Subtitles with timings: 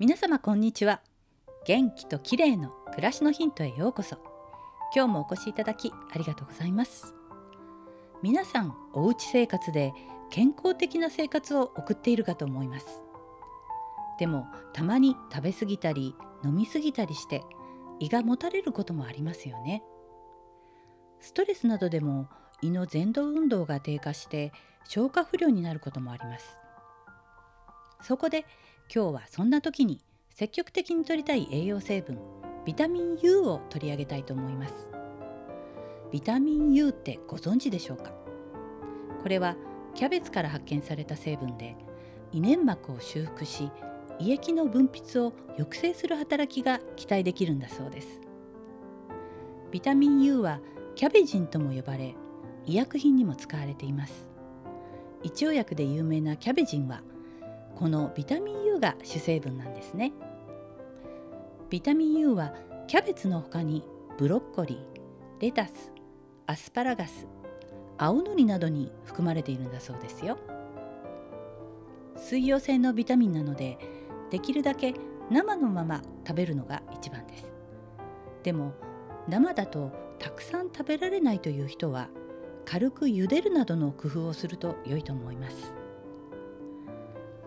[0.00, 1.00] 皆様こんにちは。
[1.66, 4.18] 元気と綺麗の暮らしのヒントへようこそ。
[4.94, 7.16] 今日もお越しいただきありがとうございます。
[8.22, 9.92] 皆さんおうち生活で
[10.30, 12.86] 健康的な生活を送っているかと思います。
[14.20, 17.42] でもたまに食べ過ぎたり飲み過ぎたりして
[17.98, 19.82] 胃がもたれることもありますよね。
[21.18, 22.28] ストレスなどでも
[22.62, 24.52] 胃の前動運動が低下して
[24.84, 26.56] 消化不良になることもあります。
[28.00, 28.46] そこで
[28.94, 32.18] 今日はそんな時に積極的に摂りたい栄養成分
[32.64, 34.88] ビタミン U を取り上げたいと思います。
[36.10, 38.12] ビタミン U ってご存知でしょうか？
[39.22, 39.56] これは
[39.94, 41.76] キャベツから発見された成分で
[42.32, 43.70] 胃粘膜を修復し
[44.18, 48.22] 胃液の分泌を抑制する働きが期待できるんだそうです。
[49.70, 50.60] ビタミン U は
[50.94, 52.14] キャベジンとも呼ばれ
[52.64, 54.30] 医薬品にも使われています。
[55.22, 57.02] 一応薬で有名なキャベジンは
[57.78, 60.12] このビタミン U が主成分なんですね。
[61.70, 62.52] ビタミン U は
[62.88, 63.84] キャベツの他に
[64.18, 65.92] ブロッコリーレタス
[66.48, 67.28] アスパラガス
[67.96, 70.38] 青のりなどに含まれているんだそうですよ。
[72.16, 73.78] 水溶性のビタミンなので
[74.32, 74.94] できるだけ
[75.30, 77.52] 生のまま食べるのが一番です。
[78.42, 78.72] でも
[79.28, 82.08] 生だとたくさん食べられないという人は
[82.64, 85.77] 軽く茹でるなどの工夫をすると良いと思います。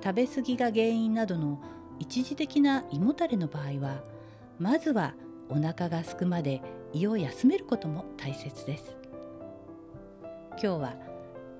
[0.03, 1.59] 食べ過ぎが原因などの
[1.99, 4.03] 一時的な胃もたれの場合は
[4.59, 5.13] まずは
[5.49, 6.61] お腹が空くまで
[6.93, 8.95] 胃を休めることも大切です。
[10.51, 10.95] 今日は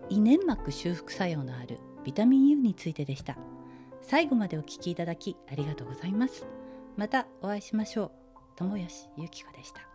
[0.09, 3.37] 胃粘膜修復作用のあるビタミン U についてでした。
[4.01, 6.47] 最後までお聞きいただきありがとうございます。
[6.97, 8.11] またお会いしましょう。
[8.55, 9.90] 友吉ゆき子でした。